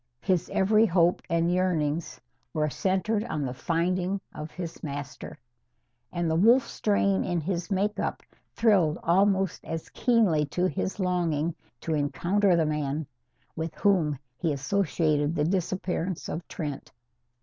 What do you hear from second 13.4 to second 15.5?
with whom he associated the